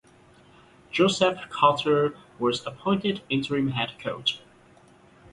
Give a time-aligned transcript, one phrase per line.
[0.91, 4.39] Joseph Carter was appointed interim head coach.